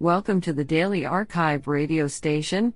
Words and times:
Welcome 0.00 0.40
to 0.42 0.52
the 0.52 0.62
Daily 0.62 1.00
arXiv 1.00 1.66
radio 1.66 2.06
station, 2.06 2.72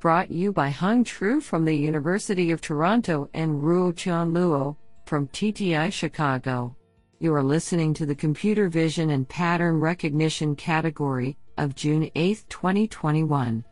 brought 0.00 0.32
you 0.32 0.52
by 0.52 0.70
Hung 0.70 1.04
Tru 1.04 1.40
from 1.40 1.64
the 1.64 1.72
University 1.72 2.50
of 2.50 2.60
Toronto 2.60 3.30
and 3.32 3.62
Ruo 3.62 3.96
Chan 3.96 4.32
Luo 4.32 4.76
from 5.06 5.28
TTI 5.28 5.92
Chicago. 5.92 6.74
You 7.20 7.32
are 7.32 7.44
listening 7.44 7.94
to 7.94 8.06
the 8.06 8.14
Computer 8.16 8.68
Vision 8.68 9.10
and 9.10 9.28
Pattern 9.28 9.78
Recognition 9.78 10.56
category 10.56 11.36
of 11.58 11.76
June 11.76 12.10
8, 12.16 12.44
2021. 12.48 13.64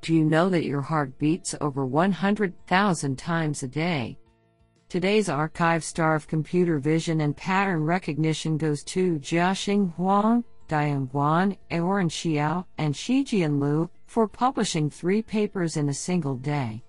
Do 0.00 0.12
you 0.12 0.24
know 0.24 0.48
that 0.48 0.64
your 0.64 0.82
heart 0.82 1.16
beats 1.20 1.54
over 1.60 1.86
100,000 1.86 3.16
times 3.16 3.62
a 3.62 3.68
day? 3.68 4.18
Today's 4.88 5.28
arXiv 5.28 5.84
star 5.84 6.16
of 6.16 6.26
computer 6.26 6.80
vision 6.80 7.20
and 7.20 7.36
pattern 7.36 7.84
recognition 7.84 8.58
goes 8.58 8.82
to 8.84 9.20
Jiaxing 9.20 9.94
Huang 9.94 10.42
Dayan 10.74 11.08
Guan, 11.08 11.56
Aoran 11.70 12.10
Xiao, 12.10 12.64
and 12.78 12.92
Shijian 12.92 13.60
Lu 13.60 13.88
for 14.06 14.26
publishing 14.26 14.90
three 14.90 15.22
papers 15.22 15.76
in 15.76 15.88
a 15.88 15.94
single 15.94 16.34
day. 16.34 16.82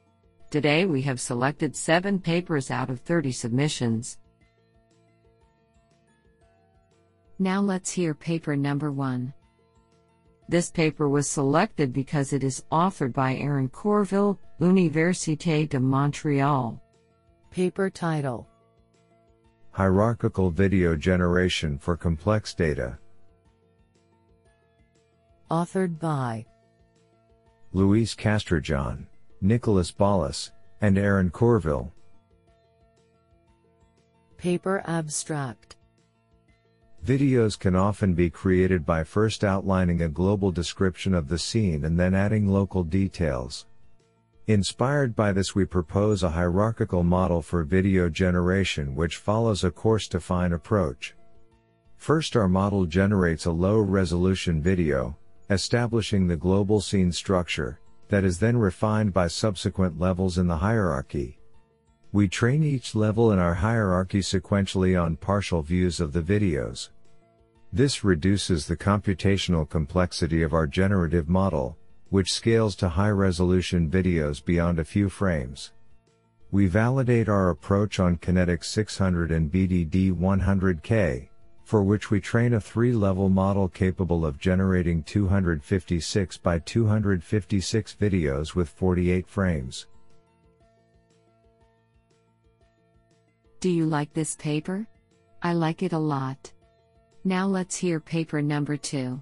Today 0.49 0.87
we 0.87 1.03
have 1.03 1.21
selected 1.21 1.75
seven 1.75 2.17
papers 2.17 2.71
out 2.71 2.89
of 2.89 3.01
30 3.01 3.31
submissions. 3.31 4.17
Now 7.37 7.61
let's 7.61 7.91
hear 7.91 8.15
paper 8.15 8.55
number 8.55 8.91
one. 8.91 9.31
This 10.49 10.71
paper 10.71 11.07
was 11.07 11.29
selected 11.29 11.93
because 11.93 12.33
it 12.33 12.43
is 12.43 12.65
authored 12.71 13.13
by 13.13 13.35
Aaron 13.35 13.69
Courville, 13.69 14.39
Université 14.59 15.69
de 15.69 15.77
Montréal. 15.77 16.79
Paper 17.51 17.91
title 17.91 18.47
Hierarchical 19.73 20.49
Video 20.49 20.95
Generation 20.95 21.77
for 21.77 21.95
Complex 21.95 22.55
Data 22.55 22.97
authored 25.51 25.99
by 25.99 26.45
Lluis 27.73 28.15
Castrejon, 28.15 29.05
Nicolas 29.41 29.91
Ballas, 29.91 30.51
and 30.81 30.97
Aaron 30.97 31.29
Courville. 31.29 31.91
Paper 34.37 34.83
Abstract 34.85 35.75
Videos 37.05 37.57
can 37.59 37.75
often 37.75 38.15
be 38.15 38.29
created 38.29 38.85
by 38.85 39.03
first 39.03 39.43
outlining 39.43 40.01
a 40.01 40.09
global 40.09 40.51
description 40.51 41.13
of 41.13 41.27
the 41.27 41.37
scene 41.37 41.85
and 41.85 41.99
then 41.99 42.15
adding 42.15 42.47
local 42.47 42.83
details. 42.83 43.67
Inspired 44.47 45.15
by 45.15 45.31
this, 45.31 45.53
we 45.53 45.65
propose 45.65 46.23
a 46.23 46.29
hierarchical 46.29 47.03
model 47.03 47.41
for 47.41 47.63
video 47.63 48.09
generation 48.09 48.95
which 48.95 49.17
follows 49.17 49.63
a 49.63 49.71
course 49.71 50.07
defined 50.07 50.53
approach. 50.53 51.13
First, 51.97 52.35
our 52.35 52.47
model 52.47 52.85
generates 52.85 53.45
a 53.45 53.51
low 53.51 53.79
resolution 53.79 54.61
video, 54.61 55.17
establishing 55.49 56.27
the 56.27 56.35
global 56.35 56.81
scene 56.81 57.11
structure, 57.11 57.79
that 58.09 58.23
is 58.23 58.39
then 58.39 58.57
refined 58.57 59.13
by 59.13 59.27
subsequent 59.27 59.99
levels 59.99 60.37
in 60.37 60.47
the 60.47 60.57
hierarchy. 60.57 61.39
We 62.11 62.27
train 62.27 62.63
each 62.63 62.95
level 62.95 63.31
in 63.31 63.39
our 63.39 63.55
hierarchy 63.55 64.19
sequentially 64.19 65.01
on 65.01 65.17
partial 65.17 65.61
views 65.61 65.99
of 65.99 66.13
the 66.13 66.21
videos. 66.21 66.89
This 67.73 68.03
reduces 68.03 68.67
the 68.67 68.77
computational 68.77 69.69
complexity 69.69 70.41
of 70.41 70.53
our 70.53 70.65
generative 70.65 71.27
model, 71.27 71.77
which 72.09 72.31
scales 72.31 72.75
to 72.77 72.87
high 72.87 73.09
resolution 73.09 73.89
videos 73.89 74.43
beyond 74.43 74.79
a 74.79 74.85
few 74.85 75.09
frames. 75.09 75.73
We 76.51 76.67
validate 76.67 77.27
our 77.27 77.49
approach 77.49 77.99
on 77.99 78.17
Kinetics 78.17 78.65
600 78.65 79.31
and 79.31 79.51
BDD 79.51 80.13
100K, 80.13 81.27
for 81.65 81.81
which 81.81 82.11
we 82.11 82.21
train 82.21 82.53
a 82.53 82.61
three-level 82.61 83.27
model 83.27 83.67
capable 83.67 84.23
of 84.23 84.37
generating 84.37 85.01
256 85.01 86.37
by 86.37 86.59
256 86.59 87.95
videos 87.99 88.53
with 88.53 88.69
48 88.69 89.27
frames. 89.27 89.87
Do 93.59 93.71
you 93.71 93.87
like 93.87 94.13
this 94.13 94.35
paper? 94.35 94.87
I 95.41 95.53
like 95.53 95.81
it 95.81 95.93
a 95.93 95.97
lot. 95.97 96.53
Now 97.23 97.47
let's 97.47 97.75
hear 97.75 97.99
paper 97.99 98.43
number 98.43 98.77
two. 98.77 99.19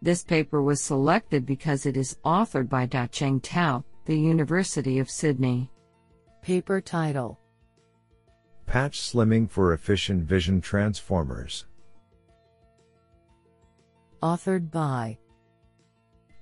This 0.00 0.24
paper 0.24 0.62
was 0.62 0.80
selected 0.80 1.44
because 1.44 1.84
it 1.84 1.98
is 1.98 2.16
authored 2.24 2.70
by 2.70 2.86
Dacheng 2.86 3.42
Tao, 3.42 3.84
the 4.06 4.18
University 4.18 4.98
of 4.98 5.10
Sydney. 5.10 5.70
Paper 6.40 6.80
title 6.80 7.38
Patch 8.68 9.00
Slimming 9.00 9.48
for 9.50 9.72
Efficient 9.72 10.24
Vision 10.24 10.60
Transformers. 10.60 11.64
Authored 14.22 14.70
by 14.70 15.16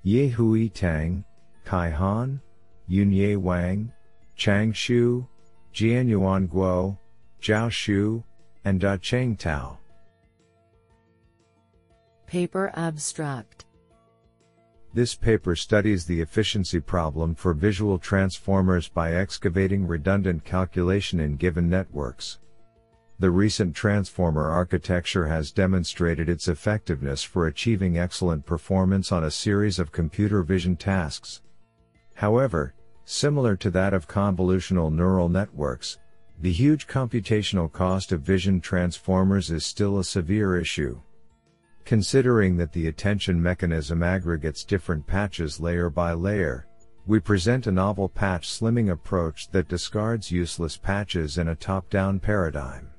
Yehui 0.04 0.72
Tang, 0.72 1.24
Kai 1.64 1.90
Han, 1.90 2.40
Yunhe 2.90 3.36
Wang, 3.36 3.92
Chang 4.34 4.72
Xu, 4.72 5.24
Jianyuan 5.72 6.48
Guo, 6.48 6.98
Chao 7.40 7.68
Xu, 7.68 8.24
and 8.64 8.80
Dacheng 8.80 9.38
Tao. 9.38 9.78
Paper 12.26 12.72
Abstract 12.74 13.66
this 14.96 15.14
paper 15.14 15.54
studies 15.54 16.06
the 16.06 16.22
efficiency 16.22 16.80
problem 16.80 17.34
for 17.34 17.52
visual 17.52 17.98
transformers 17.98 18.88
by 18.88 19.12
excavating 19.12 19.86
redundant 19.86 20.42
calculation 20.42 21.20
in 21.20 21.36
given 21.36 21.68
networks. 21.68 22.38
The 23.18 23.30
recent 23.30 23.76
transformer 23.76 24.48
architecture 24.48 25.26
has 25.26 25.52
demonstrated 25.52 26.30
its 26.30 26.48
effectiveness 26.48 27.22
for 27.22 27.46
achieving 27.46 27.98
excellent 27.98 28.46
performance 28.46 29.12
on 29.12 29.24
a 29.24 29.30
series 29.30 29.78
of 29.78 29.92
computer 29.92 30.42
vision 30.42 30.76
tasks. 30.76 31.42
However, 32.14 32.72
similar 33.04 33.54
to 33.56 33.70
that 33.72 33.92
of 33.92 34.08
convolutional 34.08 34.90
neural 34.90 35.28
networks, 35.28 35.98
the 36.40 36.52
huge 36.52 36.86
computational 36.86 37.70
cost 37.70 38.12
of 38.12 38.22
vision 38.22 38.62
transformers 38.62 39.50
is 39.50 39.66
still 39.66 39.98
a 39.98 40.04
severe 40.04 40.58
issue. 40.58 41.02
Considering 41.86 42.56
that 42.56 42.72
the 42.72 42.88
attention 42.88 43.40
mechanism 43.40 44.02
aggregates 44.02 44.64
different 44.64 45.06
patches 45.06 45.60
layer 45.60 45.88
by 45.88 46.12
layer, 46.12 46.66
we 47.06 47.20
present 47.20 47.68
a 47.68 47.72
novel 47.72 48.08
patch 48.08 48.48
slimming 48.48 48.90
approach 48.90 49.48
that 49.52 49.68
discards 49.68 50.32
useless 50.32 50.76
patches 50.76 51.38
in 51.38 51.46
a 51.46 51.54
top-down 51.54 52.18
paradigm. 52.18 52.90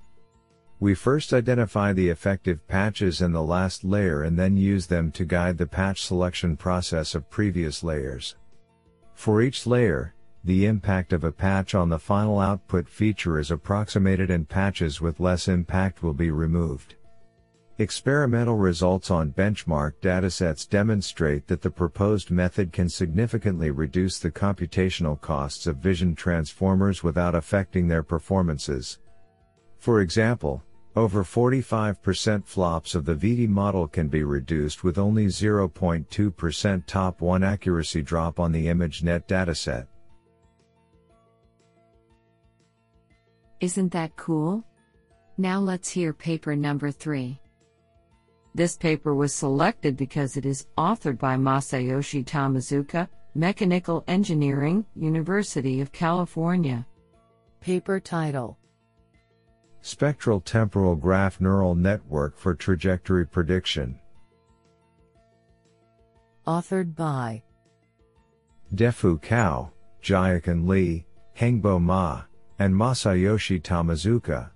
We 0.79 0.95
first 0.95 1.33
identify 1.33 1.91
the 1.91 2.07
effective 2.07 2.65
patches 2.69 3.21
in 3.21 3.33
the 3.33 3.43
last 3.43 3.83
layer 3.83 4.23
and 4.23 4.39
then 4.39 4.55
use 4.55 4.87
them 4.87 5.11
to 5.11 5.25
guide 5.25 5.57
the 5.57 5.67
patch 5.67 6.03
selection 6.03 6.55
process 6.55 7.13
of 7.13 7.29
previous 7.29 7.83
layers. 7.83 8.37
For 9.15 9.41
each 9.41 9.67
layer, 9.67 10.15
the 10.45 10.65
impact 10.65 11.11
of 11.11 11.25
a 11.25 11.31
patch 11.33 11.75
on 11.75 11.89
the 11.89 11.99
final 11.99 12.39
output 12.39 12.87
feature 12.87 13.37
is 13.37 13.51
approximated 13.51 14.31
and 14.31 14.47
patches 14.47 15.01
with 15.01 15.19
less 15.19 15.49
impact 15.49 16.03
will 16.03 16.13
be 16.13 16.31
removed. 16.31 16.95
Experimental 17.79 18.55
results 18.55 19.11
on 19.11 19.31
benchmark 19.33 19.93
datasets 20.01 20.67
demonstrate 20.67 21.45
that 21.45 21.61
the 21.61 21.69
proposed 21.69 22.31
method 22.31 22.73
can 22.73 22.89
significantly 22.89 23.69
reduce 23.69 24.17
the 24.17 24.31
computational 24.31 25.19
costs 25.21 25.67
of 25.67 25.77
vision 25.77 26.15
transformers 26.15 27.03
without 27.03 27.35
affecting 27.35 27.87
their 27.87 28.01
performances. 28.01 28.97
For 29.77 30.01
example, 30.01 30.63
over 30.95 31.23
45% 31.23 32.47
flops 32.47 32.95
of 32.95 33.05
the 33.05 33.13
VD 33.13 33.47
model 33.47 33.87
can 33.87 34.07
be 34.07 34.23
reduced 34.23 34.83
with 34.83 34.97
only 34.97 35.27
0.2% 35.27 36.85
top 36.87 37.21
1 37.21 37.43
accuracy 37.43 38.01
drop 38.01 38.39
on 38.39 38.51
the 38.51 38.65
ImageNet 38.65 39.27
dataset. 39.27 39.85
Isn't 43.59 43.91
that 43.91 44.15
cool? 44.15 44.63
Now 45.37 45.59
let's 45.59 45.91
hear 45.91 46.11
paper 46.11 46.55
number 46.55 46.89
3. 46.89 47.39
This 48.57 48.75
paper 48.75 49.13
was 49.13 49.35
selected 49.35 49.95
because 49.95 50.35
it 50.35 50.43
is 50.43 50.65
authored 50.79 51.19
by 51.19 51.35
Masayoshi 51.35 52.25
Tomizuka, 52.25 53.07
Mechanical 53.35 54.03
Engineering, 54.07 54.83
University 54.95 55.79
of 55.79 55.91
California. 55.91 56.83
Paper 57.61 57.99
title 57.99 58.57
Spectral 59.81 60.41
Temporal 60.41 60.95
Graph 60.95 61.39
Neural 61.39 61.75
Network 61.75 62.35
for 62.35 62.55
Trajectory 62.55 63.27
Prediction. 63.27 63.99
Authored 66.47 66.95
by 66.95 67.43
Defu 68.73 69.21
Cao, 69.21 69.69
Jiachen 70.01 70.67
Li, 70.67 71.05
Hengbo 71.37 71.79
Ma, 71.79 72.23
and 72.57 72.73
Masayoshi 72.73 73.61
Tomizuka. 73.61 74.49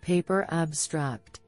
Paper 0.00 0.46
Abstract 0.50 1.40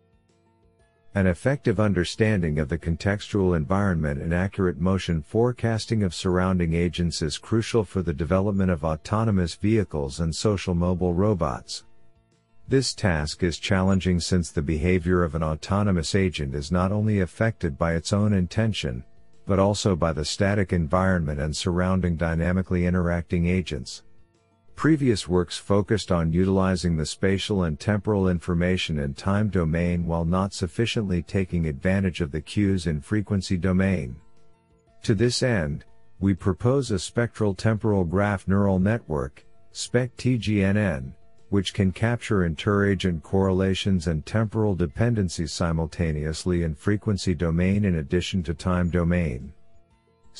an 1.14 1.26
effective 1.26 1.80
understanding 1.80 2.58
of 2.58 2.68
the 2.68 2.78
contextual 2.78 3.56
environment 3.56 4.20
and 4.20 4.34
accurate 4.34 4.78
motion 4.78 5.22
forecasting 5.22 6.02
of 6.02 6.14
surrounding 6.14 6.74
agents 6.74 7.22
is 7.22 7.38
crucial 7.38 7.82
for 7.82 8.02
the 8.02 8.12
development 8.12 8.70
of 8.70 8.84
autonomous 8.84 9.54
vehicles 9.54 10.20
and 10.20 10.34
social 10.34 10.74
mobile 10.74 11.14
robots. 11.14 11.84
This 12.68 12.92
task 12.92 13.42
is 13.42 13.58
challenging 13.58 14.20
since 14.20 14.50
the 14.50 14.60
behavior 14.60 15.24
of 15.24 15.34
an 15.34 15.42
autonomous 15.42 16.14
agent 16.14 16.54
is 16.54 16.70
not 16.70 16.92
only 16.92 17.20
affected 17.20 17.78
by 17.78 17.94
its 17.94 18.12
own 18.12 18.34
intention, 18.34 19.02
but 19.46 19.58
also 19.58 19.96
by 19.96 20.12
the 20.12 20.26
static 20.26 20.74
environment 20.74 21.40
and 21.40 21.56
surrounding 21.56 22.16
dynamically 22.16 22.84
interacting 22.84 23.46
agents. 23.46 24.02
Previous 24.78 25.26
works 25.26 25.58
focused 25.58 26.12
on 26.12 26.32
utilizing 26.32 26.96
the 26.96 27.04
spatial 27.04 27.64
and 27.64 27.80
temporal 27.80 28.28
information 28.28 29.00
in 29.00 29.12
time 29.12 29.48
domain 29.48 30.06
while 30.06 30.24
not 30.24 30.54
sufficiently 30.54 31.20
taking 31.20 31.66
advantage 31.66 32.20
of 32.20 32.30
the 32.30 32.40
cues 32.40 32.86
in 32.86 33.00
frequency 33.00 33.56
domain. 33.56 34.14
To 35.02 35.16
this 35.16 35.42
end, 35.42 35.84
we 36.20 36.32
propose 36.32 36.92
a 36.92 36.98
spectral 37.00 37.54
temporal 37.54 38.04
graph 38.04 38.46
neural 38.46 38.78
network, 38.78 39.44
SPECT-TGNN, 39.72 41.12
which 41.48 41.74
can 41.74 41.90
capture 41.90 42.48
interagent 42.48 43.24
correlations 43.24 44.06
and 44.06 44.24
temporal 44.24 44.76
dependencies 44.76 45.50
simultaneously 45.50 46.62
in 46.62 46.76
frequency 46.76 47.34
domain 47.34 47.84
in 47.84 47.96
addition 47.96 48.44
to 48.44 48.54
time 48.54 48.90
domain. 48.90 49.52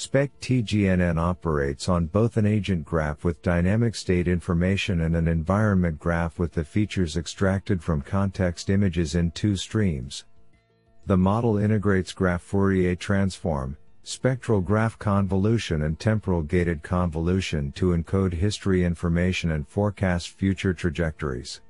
SPECT-TGNN 0.01 1.19
operates 1.19 1.89
on 1.89 2.07
both 2.07 2.37
an 2.37 2.47
agent 2.47 2.85
graph 2.85 3.25
with 3.25 3.43
dynamic 3.43 3.97
state 3.97 4.29
information 4.29 5.01
and 5.01 5.17
an 5.17 5.27
environment 5.27 5.99
graph 5.99 6.39
with 6.39 6.53
the 6.53 6.63
features 6.63 7.17
extracted 7.17 7.83
from 7.83 8.01
context 8.03 8.71
images 8.71 9.17
in 9.17 9.33
two 9.33 9.57
streams. 9.57 10.25
The 11.07 11.17
model 11.17 11.59
integrates 11.59 12.13
graph 12.13 12.43
Fourier 12.43 12.95
transform, 12.95 13.77
spectral 14.05 14.61
graph 14.61 14.97
convolution 15.01 15.83
and 15.83 15.99
temporal 15.99 16.43
gated 16.43 16.85
convolution 16.85 17.73
to 17.73 17.87
encode 17.87 18.35
history 18.35 18.85
information 18.85 19.51
and 19.51 19.67
forecast 19.67 20.29
future 20.29 20.73
trajectories. 20.73 21.61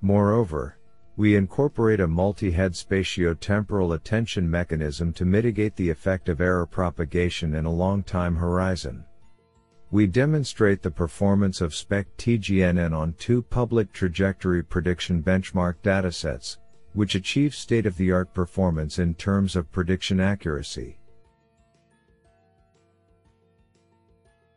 Moreover, 0.00 0.78
we 1.16 1.36
incorporate 1.36 2.00
a 2.00 2.06
multi-head 2.06 2.72
spatio-temporal 2.72 3.92
attention 3.92 4.50
mechanism 4.50 5.12
to 5.12 5.24
mitigate 5.24 5.76
the 5.76 5.90
effect 5.90 6.28
of 6.28 6.40
error 6.40 6.66
propagation 6.66 7.54
in 7.54 7.66
a 7.66 7.72
long 7.72 8.02
time 8.02 8.34
horizon. 8.34 9.04
We 9.90 10.06
demonstrate 10.06 10.80
the 10.80 10.90
performance 10.90 11.60
of 11.60 11.72
SPEC-TGNN 11.72 12.96
on 12.96 13.12
two 13.18 13.42
public 13.42 13.92
trajectory 13.92 14.62
prediction 14.62 15.22
benchmark 15.22 15.74
datasets, 15.82 16.56
which 16.94 17.14
achieve 17.14 17.54
state-of-the-art 17.54 18.32
performance 18.32 18.98
in 18.98 19.14
terms 19.14 19.54
of 19.54 19.70
prediction 19.70 20.18
accuracy. 20.18 20.98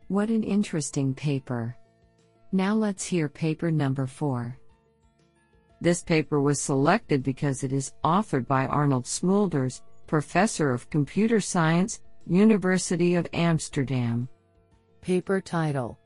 What 0.08 0.30
an 0.30 0.44
interesting 0.44 1.13
paper. 1.13 1.75
Now 2.54 2.75
let's 2.75 3.06
hear 3.06 3.28
paper 3.28 3.72
number 3.72 4.08
4. 4.08 4.58
This 5.86 6.02
paper 6.02 6.42
was 6.42 6.60
selected 6.60 7.22
because 7.22 7.64
it 7.64 7.72
is 7.72 7.94
authored 8.04 8.48
by 8.48 8.66
Arnold 8.66 9.04
Smeulders, 9.04 9.84
Professor 10.08 10.72
of 10.72 10.90
Computer 10.90 11.40
Science, 11.40 12.02
University 12.26 13.14
of 13.14 13.28
Amsterdam. 13.34 14.28
Paper 15.02 15.40
title 15.40 16.00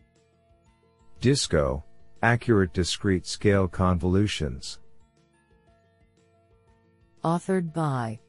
DISCO 1.22 1.82
Accurate 2.22 2.74
Discrete 2.74 3.26
Scale 3.26 3.70
Convolutions. 3.70 4.80
Authored 7.24 7.72
by 7.72 8.20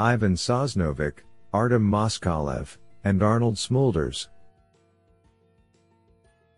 Ivan 0.00 0.34
Sosnovik, 0.34 1.18
Artem 1.52 1.88
Moskalev, 1.88 2.76
and 3.04 3.22
Arnold 3.22 3.54
Smeulders. 3.54 4.26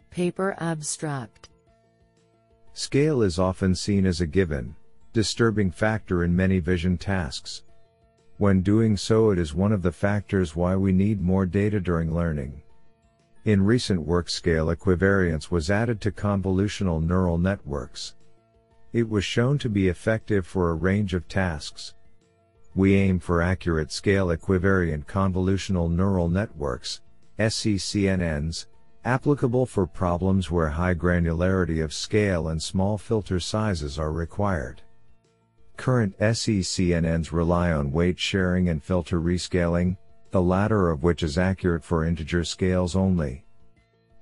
Paper 0.09 0.57
Abstract 0.61 1.51
Scale 2.79 3.23
is 3.23 3.39
often 3.39 3.75
seen 3.75 4.05
as 4.05 4.21
a 4.21 4.27
given, 4.27 4.77
disturbing 5.15 5.71
factor 5.71 6.25
in 6.25 6.37
many 6.37 6.59
vision 6.59 6.99
tasks. 6.99 7.63
When 8.37 8.61
doing 8.61 8.99
so, 8.99 9.31
it 9.31 9.39
is 9.39 9.55
one 9.55 9.73
of 9.73 9.81
the 9.81 9.91
factors 9.91 10.55
why 10.55 10.77
we 10.77 10.93
need 10.93 11.23
more 11.23 11.47
data 11.47 11.81
during 11.81 12.15
learning. 12.15 12.61
In 13.47 13.65
recent 13.65 14.03
work, 14.03 14.29
scale 14.29 14.67
equivariance 14.67 15.51
was 15.51 15.71
added 15.71 16.03
to 16.03 16.13
convolutional 16.13 17.03
neural 17.03 17.39
networks. 17.39 18.15
It 18.93 19.09
was 19.09 19.25
shown 19.25 19.57
to 19.61 19.71
be 19.71 19.89
effective 19.89 20.47
for 20.47 20.69
a 20.69 20.75
range 20.75 21.15
of 21.15 21.27
tasks. 21.29 21.95
We 22.75 22.95
aim 22.95 23.21
for 23.21 23.41
accurate 23.41 23.91
scale 23.91 24.27
equivariant 24.27 25.07
convolutional 25.07 25.91
neural 25.91 26.29
networks, 26.29 27.01
SCCNNs, 27.39 28.67
applicable 29.07 29.65
for 29.65 29.87
problems 29.87 30.51
where 30.51 30.69
high 30.69 30.95
granularity 30.95 31.83
of 31.83 31.95
scale 31.95 32.49
and 32.49 32.61
small 32.61 32.99
filter 32.99 33.39
sizes 33.39 34.01
are 34.01 34.11
required. 34.11 34.83
Current 35.77 36.19
SECNNs 36.19 37.31
rely 37.31 37.71
on 37.71 37.93
weight 37.93 38.19
sharing 38.19 38.69
and 38.69 38.83
filter 38.83 39.21
rescaling, 39.21 39.97
the 40.33 40.43
latter 40.43 40.91
of 40.91 41.05
which 41.05 41.23
is 41.23 41.39
accurate 41.39 41.85
for 41.85 42.05
integer 42.05 42.43
scales 42.43 42.97
only. 42.97 43.45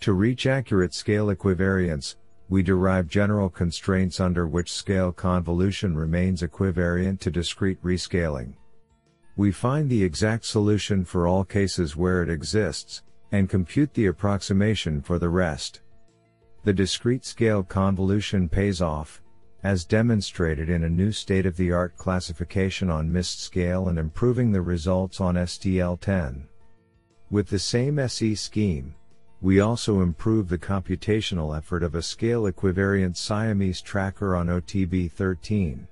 To 0.00 0.12
reach 0.12 0.46
accurate 0.46 0.92
scale 0.92 1.28
equivariance, 1.28 2.16
we 2.50 2.62
derive 2.62 3.08
general 3.08 3.48
constraints 3.48 4.20
under 4.20 4.46
which 4.46 4.70
scale 4.70 5.12
convolution 5.12 5.96
remains 5.96 6.42
equivariant 6.42 7.20
to 7.20 7.30
discrete 7.30 7.82
rescaling. 7.82 8.52
We 9.36 9.50
find 9.50 9.88
the 9.88 10.04
exact 10.04 10.44
solution 10.44 11.06
for 11.06 11.26
all 11.26 11.42
cases 11.42 11.96
where 11.96 12.22
it 12.22 12.28
exists, 12.28 13.02
and 13.34 13.48
compute 13.48 13.92
the 13.94 14.06
approximation 14.06 15.02
for 15.02 15.18
the 15.18 15.28
rest. 15.28 15.80
The 16.62 16.72
discrete 16.72 17.24
scale 17.24 17.64
convolution 17.64 18.48
pays 18.48 18.80
off, 18.80 19.20
as 19.64 19.84
demonstrated 19.84 20.68
in 20.68 20.84
a 20.84 20.88
new 20.88 21.10
state-of-the-art 21.10 21.96
classification 21.96 22.90
on 22.90 23.10
MNIST 23.10 23.40
scale 23.40 23.88
and 23.88 23.98
improving 23.98 24.52
the 24.52 24.62
results 24.62 25.20
on 25.20 25.34
STL10. 25.34 26.44
With 27.28 27.48
the 27.48 27.58
same 27.58 27.98
SE 27.98 28.36
scheme, 28.36 28.94
we 29.40 29.58
also 29.58 30.00
improve 30.00 30.48
the 30.48 30.56
computational 30.56 31.56
effort 31.56 31.82
of 31.82 31.96
a 31.96 32.02
scale 32.02 32.44
equivariant 32.44 33.16
Siamese 33.16 33.82
tracker 33.82 34.36
on 34.36 34.46
OTB13. 34.46 35.88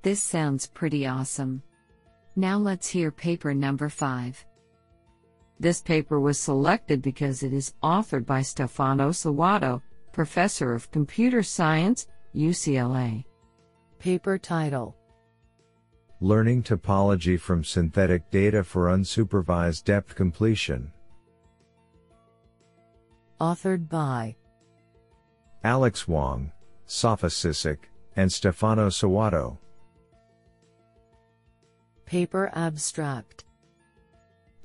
This 0.00 0.22
sounds 0.22 0.66
pretty 0.66 1.06
awesome. 1.06 1.62
Now 2.38 2.58
let's 2.58 2.86
hear 2.86 3.10
paper 3.10 3.54
number 3.54 3.88
5. 3.88 4.44
This 5.58 5.80
paper 5.80 6.20
was 6.20 6.38
selected 6.38 7.00
because 7.00 7.42
it 7.42 7.54
is 7.54 7.72
authored 7.82 8.26
by 8.26 8.42
Stefano 8.42 9.10
Soatto, 9.10 9.80
Professor 10.12 10.74
of 10.74 10.90
Computer 10.90 11.42
Science, 11.42 12.08
UCLA. 12.34 13.24
Paper 13.98 14.36
title 14.36 14.94
Learning 16.20 16.62
Topology 16.62 17.40
from 17.40 17.64
Synthetic 17.64 18.30
Data 18.30 18.62
for 18.62 18.88
Unsupervised 18.88 19.84
Depth 19.84 20.14
Completion. 20.14 20.92
Authored 23.40 23.88
by 23.88 24.36
Alex 25.64 26.06
Wong, 26.06 26.52
Safa 26.84 27.28
Cicek, 27.28 27.78
and 28.16 28.30
Stefano 28.30 28.88
Soatto. 28.90 29.58
Paper 32.06 32.52
Abstract 32.54 33.44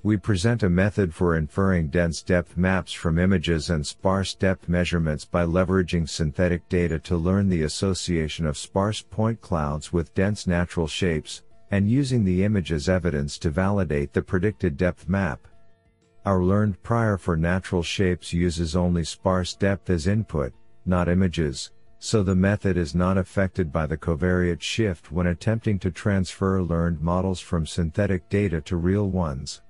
We 0.04 0.16
present 0.16 0.62
a 0.62 0.70
method 0.70 1.12
for 1.12 1.36
inferring 1.36 1.88
dense 1.88 2.22
depth 2.22 2.56
maps 2.56 2.94
from 2.94 3.18
images 3.18 3.72
and 3.72 3.86
sparse 3.86 4.36
depth 4.36 4.70
measurements 4.70 5.26
by 5.26 5.46
leveraging 5.46 6.08
synthetic 6.08 6.70
data 6.70 7.00
to 7.00 7.18
learn 7.18 7.50
the 7.50 7.64
association 7.64 8.46
of 8.46 8.60
sparse 8.60 9.02
point 9.02 9.42
clouds 9.42 9.92
with 9.92 10.14
dense 10.14 10.46
natural 10.46 10.86
shapes, 10.86 11.42
and 11.72 11.90
using 11.90 12.24
the 12.24 12.44
image 12.44 12.72
as 12.72 12.88
evidence 12.88 13.40
to 13.40 13.50
validate 13.50 14.14
the 14.14 14.22
predicted 14.22 14.78
depth 14.78 15.10
map. 15.10 15.48
Our 16.28 16.44
learned 16.44 16.84
prior 16.84 17.18
for 17.18 17.36
natural 17.36 17.82
shapes 17.82 18.32
uses 18.32 18.76
only 18.76 19.04
sparse 19.04 19.56
depth 19.56 19.90
as 19.90 20.06
input, 20.06 20.54
not 20.86 21.10
images, 21.10 21.72
so 22.04 22.24
the 22.24 22.34
method 22.34 22.78
is 22.78 22.96
not 22.96 23.16
affected 23.16 23.72
by 23.72 23.86
the 23.86 23.96
covariate 23.96 24.60
shift 24.60 25.12
when 25.12 25.28
attempting 25.28 25.78
to 25.78 25.92
transfer 25.92 26.60
learned 26.60 27.00
models 27.00 27.40
from 27.40 27.64
synthetic 27.64 28.28
data 28.28 28.60
to 28.60 28.76
real 28.76 29.08
ones. 29.08 29.62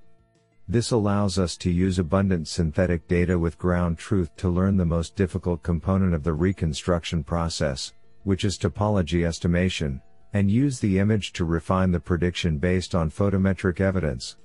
This 0.66 0.92
allows 0.92 1.38
us 1.38 1.58
to 1.58 1.70
use 1.70 2.00
abundant 2.00 2.48
synthetic 2.48 3.06
data 3.10 3.38
with 3.38 3.58
ground 3.58 3.98
truth 3.98 4.34
to 4.38 4.48
learn 4.48 4.78
the 4.78 4.86
most 4.86 5.18
difficult 5.18 5.62
component 5.62 6.14
of 6.14 6.24
the 6.24 6.32
reconstruction 6.32 7.22
process, 7.22 7.92
which 8.24 8.46
is 8.46 8.58
topology 8.58 9.26
estimation, 9.28 10.02
and 10.32 10.50
use 10.50 10.80
the 10.80 11.00
image 11.00 11.34
to 11.34 11.44
refine 11.44 11.92
the 11.92 12.00
prediction 12.00 12.58
based 12.58 12.96
on 12.96 13.12
photometric 13.12 13.82
evidence. 13.82 14.38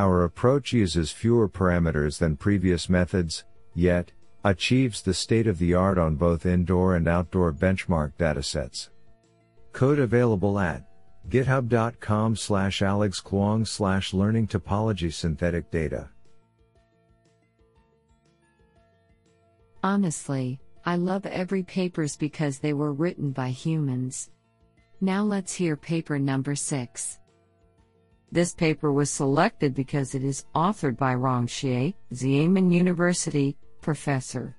Our 0.00 0.24
approach 0.24 0.72
uses 0.72 1.12
fewer 1.12 1.48
parameters 1.48 2.18
than 2.18 2.36
previous 2.36 2.88
methods, 2.88 3.44
yet, 3.72 4.10
achieves 4.44 5.02
the 5.02 5.14
state 5.14 5.46
of 5.46 5.58
the 5.58 5.74
art 5.74 5.98
on 5.98 6.16
both 6.16 6.44
indoor 6.44 6.96
and 6.96 7.08
outdoor 7.08 7.52
benchmark 7.52 8.12
datasets. 8.18 8.90
Code 9.72 9.98
available 9.98 10.58
at 10.58 10.84
github.com 11.28 12.36
slash 12.36 12.80
alexkwong 12.80 13.66
slash 13.66 14.12
learning 14.12 14.46
topology 14.46 15.12
synthetic 15.12 15.70
data. 15.70 16.08
Honestly, 19.82 20.60
I 20.86 20.96
love 20.96 21.24
every 21.26 21.62
papers 21.62 22.16
because 22.16 22.58
they 22.58 22.74
were 22.74 22.92
written 22.92 23.30
by 23.30 23.48
humans. 23.48 24.30
Now 25.00 25.22
let's 25.22 25.54
hear 25.54 25.76
paper 25.76 26.18
number 26.18 26.54
6. 26.54 27.18
This 28.32 28.54
paper 28.54 28.92
was 28.92 29.10
selected 29.10 29.74
because 29.74 30.14
it 30.14 30.24
is 30.24 30.44
authored 30.54 30.96
by 30.96 31.14
Rongxie, 31.14 31.94
Xiamen 32.12 32.72
University, 32.72 33.56
professor. 33.84 34.56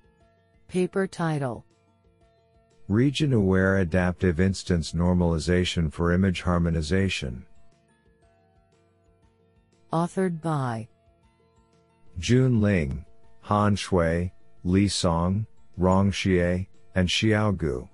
Paper 0.67 1.07
title 1.07 1.65
Region 2.87 3.33
Aware 3.33 3.79
Adaptive 3.79 4.39
Instance 4.39 4.91
Normalization 4.91 5.91
for 5.91 6.11
Image 6.11 6.43
Harmonization. 6.43 7.43
Authored 9.91 10.43
by 10.43 10.87
Jun 12.19 12.61
Ling, 12.61 13.03
Han 13.41 13.75
Xue, 13.75 14.31
Li 14.63 14.87
Song, 14.87 15.47
Rong 15.75 16.11
Xie, 16.11 16.67
and 16.93 17.09
Xiao 17.09 17.57
Gu. 17.57 17.89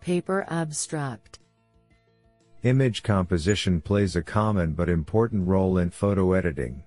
Paper 0.00 0.44
Abstract 0.48 1.38
Image 2.64 3.04
composition 3.04 3.80
plays 3.80 4.16
a 4.16 4.22
common 4.22 4.72
but 4.72 4.88
important 4.88 5.46
role 5.46 5.78
in 5.78 5.90
photo 5.90 6.32
editing. 6.32 6.82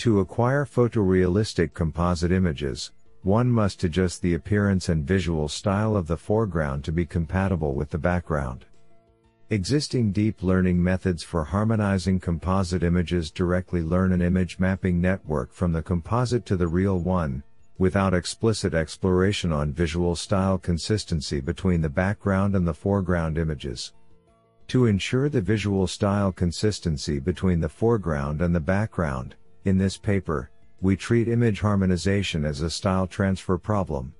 To 0.00 0.20
acquire 0.20 0.64
photorealistic 0.64 1.74
composite 1.74 2.32
images, 2.32 2.90
one 3.20 3.50
must 3.50 3.84
adjust 3.84 4.22
the 4.22 4.32
appearance 4.32 4.88
and 4.88 5.06
visual 5.06 5.46
style 5.46 5.94
of 5.94 6.06
the 6.06 6.16
foreground 6.16 6.84
to 6.84 6.90
be 6.90 7.04
compatible 7.04 7.74
with 7.74 7.90
the 7.90 7.98
background. 7.98 8.64
Existing 9.50 10.10
deep 10.10 10.42
learning 10.42 10.82
methods 10.82 11.22
for 11.22 11.44
harmonizing 11.44 12.18
composite 12.18 12.82
images 12.82 13.30
directly 13.30 13.82
learn 13.82 14.12
an 14.12 14.22
image 14.22 14.58
mapping 14.58 15.02
network 15.02 15.52
from 15.52 15.70
the 15.70 15.82
composite 15.82 16.46
to 16.46 16.56
the 16.56 16.66
real 16.66 16.98
one, 16.98 17.42
without 17.76 18.14
explicit 18.14 18.72
exploration 18.72 19.52
on 19.52 19.70
visual 19.70 20.16
style 20.16 20.56
consistency 20.56 21.42
between 21.42 21.82
the 21.82 21.90
background 21.90 22.56
and 22.56 22.66
the 22.66 22.72
foreground 22.72 23.36
images. 23.36 23.92
To 24.68 24.86
ensure 24.86 25.28
the 25.28 25.42
visual 25.42 25.86
style 25.86 26.32
consistency 26.32 27.18
between 27.18 27.60
the 27.60 27.68
foreground 27.68 28.40
and 28.40 28.54
the 28.54 28.60
background, 28.60 29.34
in 29.64 29.78
this 29.78 29.96
paper, 29.96 30.50
we 30.80 30.96
treat 30.96 31.28
image 31.28 31.60
harmonization 31.60 32.44
as 32.44 32.62
a 32.62 32.70
style 32.70 33.06
transfer 33.06 33.58
problem. 33.58 34.14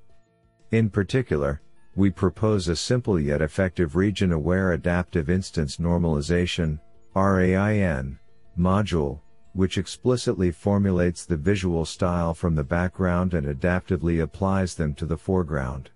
In 0.70 0.90
particular, 0.90 1.62
we 1.97 2.11
propose 2.11 2.68
a 2.68 2.76
simple 2.76 3.18
yet 3.18 3.42
effective 3.42 3.97
region 3.97 4.32
aware 4.32 4.73
adaptive 4.73 5.28
instance 5.28 5.78
normalization 5.78 6.78
RAIN, 7.14 8.18
module, 8.59 9.20
which 9.52 9.78
explicitly 9.78 10.50
formulates 10.50 11.26
the 11.26 11.37
visual 11.37 11.85
style 11.85 12.35
from 12.35 12.54
the 12.54 12.62
background 12.62 13.35
and 13.35 13.47
adaptively 13.47 14.23
applies 14.23 14.75
them 14.75 14.94
to 14.94 15.06
the 15.06 15.16
foreground. 15.16 15.90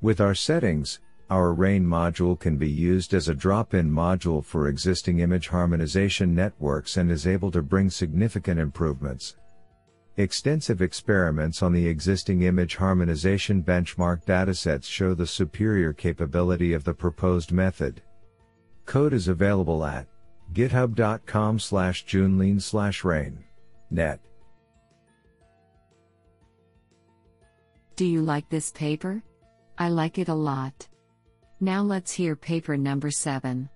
With 0.00 0.20
our 0.20 0.34
settings, 0.34 1.00
our 1.32 1.54
RAIN 1.54 1.82
module 1.82 2.38
can 2.38 2.58
be 2.58 2.68
used 2.68 3.14
as 3.14 3.30
a 3.30 3.34
drop-in 3.34 3.90
module 3.90 4.44
for 4.44 4.68
existing 4.68 5.20
image 5.20 5.48
harmonization 5.48 6.34
networks 6.34 6.98
and 6.98 7.10
is 7.10 7.26
able 7.26 7.50
to 7.50 7.62
bring 7.62 7.88
significant 7.88 8.60
improvements. 8.60 9.36
Extensive 10.18 10.82
experiments 10.82 11.62
on 11.62 11.72
the 11.72 11.86
existing 11.86 12.42
image 12.42 12.76
harmonization 12.76 13.62
benchmark 13.62 14.26
datasets 14.26 14.84
show 14.84 15.14
the 15.14 15.26
superior 15.26 15.94
capability 15.94 16.74
of 16.74 16.84
the 16.84 16.92
proposed 16.92 17.50
method. 17.50 18.02
Code 18.84 19.14
is 19.14 19.28
available 19.28 19.86
at 19.86 20.06
github.com 20.52 21.58
slash 21.58 22.04
junlean 22.04 22.60
slash 22.60 23.04
rain. 23.04 23.42
Net. 23.90 24.20
Do 27.96 28.04
you 28.04 28.20
like 28.20 28.50
this 28.50 28.70
paper? 28.70 29.22
I 29.78 29.88
like 29.88 30.18
it 30.18 30.28
a 30.28 30.34
lot. 30.34 30.88
Now 31.62 31.80
let's 31.80 32.10
hear 32.10 32.34
paper 32.34 32.76
number 32.76 33.12
7. 33.12 33.70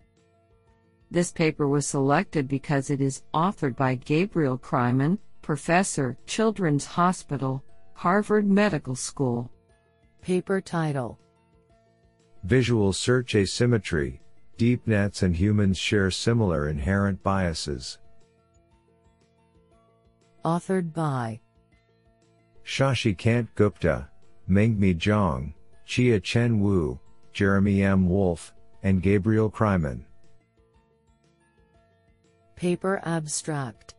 This 1.13 1.31
paper 1.31 1.69
was 1.69 1.87
selected 1.87 2.49
because 2.49 2.91
it 2.91 3.01
is 3.01 3.23
authored 3.33 3.77
by 3.77 3.95
Gabriel 3.95 4.59
Kreiman, 4.59 5.19
Professor, 5.41 6.19
Children's 6.27 6.85
Hospital, 6.85 7.63
Harvard 7.95 8.45
Medical 8.45 8.97
School. 8.97 9.49
Paper 10.21 10.61
title 10.61 11.21
Visual 12.43 12.93
Search 12.93 13.37
Asymmetry 13.37 14.21
Deep 14.57 14.85
nets 14.89 15.23
and 15.23 15.37
humans 15.37 15.79
share 15.79 16.11
similar 16.11 16.69
inherent 16.69 17.23
biases. 17.23 17.99
Authored 20.45 20.93
by 20.93 21.39
Shashi 22.65 23.17
Kant 23.17 23.49
Gupta, 23.55 24.09
Mengmi 24.51 24.97
Zhang, 24.97 25.55
Chia-Chien 25.85 26.59
Wu, 26.59 26.99
Jeremy 27.37 27.83
M. 27.83 28.09
Wolfe, 28.09 28.55
and 28.83 29.03
Gabriel 29.03 29.51
Kreiman. 29.51 30.07
Paper 32.55 32.99
Abstract 33.05 33.95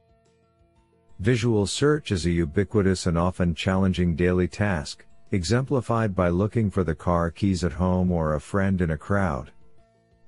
Visual 1.20 1.68
search 1.68 2.12
is 2.12 2.26
a 2.26 2.32
ubiquitous 2.32 3.06
and 3.06 3.16
often 3.16 3.54
challenging 3.54 4.16
daily 4.16 4.48
task, 4.48 5.06
exemplified 5.30 6.16
by 6.16 6.30
looking 6.30 6.72
for 6.72 6.84
the 6.84 6.96
car 6.96 7.30
keys 7.30 7.64
at 7.64 7.74
home 7.74 8.12
or 8.12 8.34
a 8.34 8.42
friend 8.42 8.82
in 8.82 8.90
a 8.90 8.98
crowd. 8.98 9.52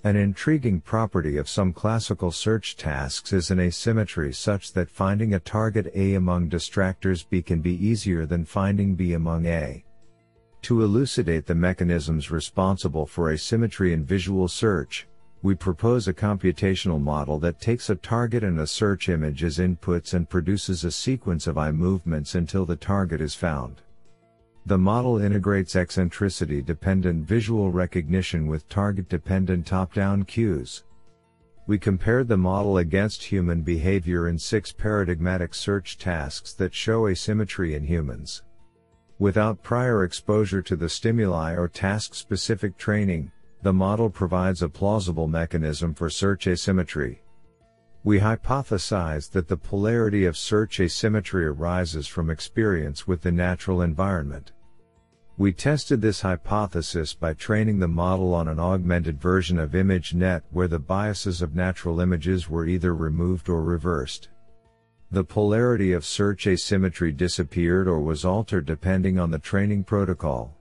An 0.03 0.15
intriguing 0.15 0.79
property 0.79 1.37
of 1.37 1.49
some 1.49 1.73
classical 1.73 2.29
search 2.29 2.77
tasks 2.77 3.33
is 3.33 3.49
an 3.49 3.59
asymmetry 3.59 4.31
such 4.31 4.73
that 4.73 4.91
finding 4.91 5.33
a 5.33 5.39
target 5.39 5.91
A 5.95 6.13
among 6.13 6.47
distractors 6.47 7.27
B 7.27 7.41
can 7.41 7.61
be 7.61 7.73
easier 7.73 8.27
than 8.27 8.45
finding 8.45 8.93
B 8.93 9.13
among 9.13 9.47
A. 9.47 9.83
To 10.63 10.83
elucidate 10.83 11.45
the 11.45 11.55
mechanisms 11.55 12.31
responsible 12.31 13.05
for 13.05 13.31
asymmetry 13.31 13.93
in 13.93 14.03
visual 14.03 14.47
search, 14.47 15.07
we 15.41 15.55
propose 15.55 16.07
a 16.07 16.13
computational 16.13 17.01
model 17.01 17.39
that 17.39 17.61
takes 17.61 17.89
a 17.89 17.95
target 17.95 18.43
and 18.43 18.59
a 18.59 18.67
search 18.67 19.07
image 19.07 19.43
as 19.43 19.57
inputs 19.57 20.13
and 20.13 20.29
produces 20.29 20.83
a 20.83 20.91
sequence 20.91 21.47
of 21.47 21.57
eye 21.57 21.71
movements 21.71 22.35
until 22.35 22.65
the 22.65 22.75
target 22.75 23.21
is 23.21 23.33
found. 23.33 23.81
The 24.65 24.77
model 24.77 25.17
integrates 25.19 25.77
eccentricity 25.77 26.61
dependent 26.61 27.25
visual 27.25 27.71
recognition 27.71 28.47
with 28.47 28.67
target 28.67 29.07
dependent 29.07 29.65
top 29.65 29.93
down 29.93 30.25
cues. 30.25 30.83
We 31.67 31.79
compared 31.79 32.27
the 32.27 32.37
model 32.37 32.79
against 32.79 33.23
human 33.23 33.61
behavior 33.61 34.27
in 34.27 34.37
six 34.37 34.73
paradigmatic 34.73 35.55
search 35.55 35.97
tasks 35.97 36.53
that 36.55 36.73
show 36.73 37.07
asymmetry 37.07 37.75
in 37.75 37.83
humans. 37.83 38.43
Without 39.19 39.61
prior 39.61 40.05
exposure 40.05 40.61
to 40.61 40.77
the 40.77 40.87
stimuli 40.87 41.53
or 41.53 41.67
task 41.67 42.15
specific 42.15 42.77
training, 42.77 43.31
the 43.61 43.73
model 43.73 44.09
provides 44.09 44.63
a 44.63 44.69
plausible 44.69 45.27
mechanism 45.27 45.93
for 45.93 46.09
search 46.09 46.47
asymmetry. 46.47 47.21
We 48.05 48.21
hypothesize 48.21 49.29
that 49.31 49.49
the 49.49 49.57
polarity 49.57 50.23
of 50.23 50.37
search 50.37 50.79
asymmetry 50.79 51.45
arises 51.45 52.07
from 52.07 52.29
experience 52.29 53.07
with 53.07 53.21
the 53.21 53.31
natural 53.33 53.81
environment. 53.81 54.53
We 55.37 55.51
tested 55.51 56.01
this 56.01 56.21
hypothesis 56.21 57.13
by 57.13 57.33
training 57.33 57.79
the 57.79 57.89
model 57.89 58.33
on 58.33 58.47
an 58.47 58.59
augmented 58.59 59.19
version 59.19 59.59
of 59.59 59.71
ImageNet 59.71 60.43
where 60.51 60.69
the 60.69 60.79
biases 60.79 61.41
of 61.41 61.55
natural 61.55 61.99
images 61.99 62.49
were 62.49 62.65
either 62.65 62.95
removed 62.95 63.49
or 63.49 63.63
reversed. 63.63 64.29
The 65.11 65.23
polarity 65.23 65.93
of 65.93 66.05
search 66.05 66.45
asymmetry 66.45 67.11
disappeared 67.11 67.87
or 67.87 67.99
was 67.99 68.23
altered 68.23 68.67
depending 68.67 69.17
on 69.17 69.31
the 69.31 69.39
training 69.39 69.85
protocol. 69.85 70.55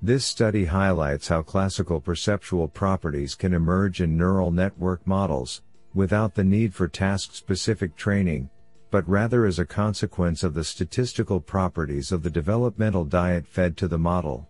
This 0.00 0.24
study 0.24 0.66
highlights 0.66 1.26
how 1.26 1.42
classical 1.42 2.00
perceptual 2.00 2.68
properties 2.68 3.34
can 3.34 3.52
emerge 3.52 4.00
in 4.00 4.16
neural 4.16 4.52
network 4.52 5.04
models, 5.04 5.62
without 5.94 6.34
the 6.34 6.44
need 6.44 6.74
for 6.74 6.86
task 6.86 7.34
specific 7.34 7.96
training, 7.96 8.50
but 8.92 9.08
rather 9.08 9.46
as 9.46 9.58
a 9.58 9.66
consequence 9.66 10.44
of 10.44 10.54
the 10.54 10.62
statistical 10.62 11.40
properties 11.40 12.12
of 12.12 12.22
the 12.22 12.30
developmental 12.30 13.04
diet 13.04 13.48
fed 13.48 13.76
to 13.78 13.88
the 13.88 13.98
model. 13.98 14.48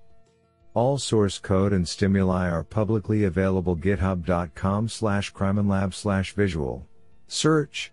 All 0.75 0.99
source 0.99 1.39
code 1.39 1.73
and 1.73 1.89
stimuli 1.89 2.51
are 2.51 2.65
publicly 2.65 3.25
available 3.25 3.77
github.com 3.77 4.91
slash 4.91 5.33
kreimanlab 5.33 5.95
slash 5.95 6.35
visual. 6.35 6.87
Search 7.29 7.93